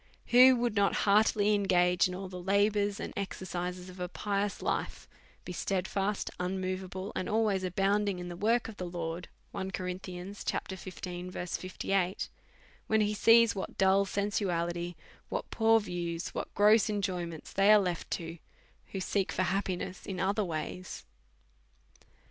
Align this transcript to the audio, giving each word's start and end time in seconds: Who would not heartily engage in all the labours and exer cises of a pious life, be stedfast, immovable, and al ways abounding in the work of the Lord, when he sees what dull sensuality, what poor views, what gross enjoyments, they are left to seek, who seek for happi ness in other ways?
Who 0.29 0.55
would 0.55 0.75
not 0.75 0.95
heartily 1.05 1.53
engage 1.53 2.07
in 2.07 2.15
all 2.15 2.27
the 2.27 2.41
labours 2.41 2.99
and 2.99 3.13
exer 3.13 3.43
cises 3.45 3.87
of 3.87 3.99
a 3.99 4.09
pious 4.09 4.59
life, 4.63 5.07
be 5.45 5.53
stedfast, 5.53 6.31
immovable, 6.39 7.11
and 7.15 7.29
al 7.29 7.43
ways 7.43 7.63
abounding 7.63 8.17
in 8.17 8.27
the 8.27 8.35
work 8.35 8.67
of 8.67 8.77
the 8.77 8.85
Lord, 8.87 9.27
when 9.51 9.69
he 9.75 10.33
sees 13.13 13.55
what 13.55 13.77
dull 13.77 14.05
sensuality, 14.05 14.95
what 15.29 15.51
poor 15.51 15.79
views, 15.79 16.29
what 16.29 16.55
gross 16.55 16.89
enjoyments, 16.89 17.53
they 17.53 17.71
are 17.71 17.77
left 17.77 18.09
to 18.09 18.27
seek, 18.27 18.41
who 18.93 18.99
seek 18.99 19.31
for 19.31 19.43
happi 19.43 19.77
ness 19.77 20.07
in 20.07 20.19
other 20.19 20.43
ways? 20.43 21.05